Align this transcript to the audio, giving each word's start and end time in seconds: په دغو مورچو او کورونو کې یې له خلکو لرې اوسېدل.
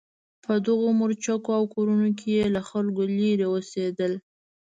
په 0.43 0.53
دغو 0.65 0.87
مورچو 0.99 1.37
او 1.57 1.63
کورونو 1.73 2.09
کې 2.17 2.27
یې 2.37 2.45
له 2.55 2.61
خلکو 2.69 3.01
لرې 3.17 3.45
اوسېدل. 3.49 4.13